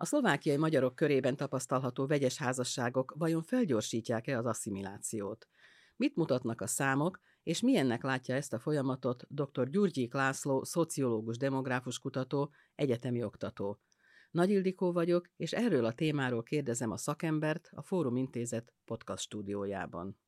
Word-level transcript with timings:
A 0.00 0.04
szlovákiai 0.04 0.56
magyarok 0.56 0.94
körében 0.94 1.36
tapasztalható 1.36 2.06
vegyes 2.06 2.36
házasságok 2.36 3.14
vajon 3.16 3.42
felgyorsítják-e 3.42 4.38
az 4.38 4.46
asszimilációt? 4.46 5.48
Mit 5.96 6.16
mutatnak 6.16 6.60
a 6.60 6.66
számok, 6.66 7.20
és 7.42 7.60
milyennek 7.60 8.02
látja 8.02 8.34
ezt 8.34 8.52
a 8.52 8.58
folyamatot 8.58 9.24
dr. 9.28 9.70
Gyurgyik 9.70 10.12
László, 10.12 10.64
szociológus, 10.64 11.36
demográfus 11.36 11.98
kutató, 11.98 12.50
egyetemi 12.74 13.22
oktató. 13.22 13.80
Nagy 14.30 14.50
Ildikó 14.50 14.92
vagyok, 14.92 15.28
és 15.36 15.52
erről 15.52 15.84
a 15.84 15.94
témáról 15.94 16.42
kérdezem 16.42 16.90
a 16.90 16.96
szakembert 16.96 17.70
a 17.72 17.82
Fórum 17.82 18.16
Intézet 18.16 18.72
podcast 18.84 19.22
stúdiójában. 19.22 20.18